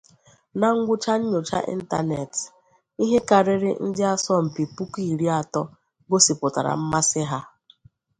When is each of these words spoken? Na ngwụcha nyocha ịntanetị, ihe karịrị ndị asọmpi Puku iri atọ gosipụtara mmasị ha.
Na 0.59 0.67
ngwụcha 0.77 1.13
nyocha 1.29 1.59
ịntanetị, 1.73 2.43
ihe 3.03 3.19
karịrị 3.27 3.71
ndị 3.85 4.03
asọmpi 4.13 4.63
Puku 4.75 4.99
iri 5.11 5.27
atọ 5.39 5.61
gosipụtara 6.09 6.71
mmasị 6.79 7.21
ha. 7.29 7.39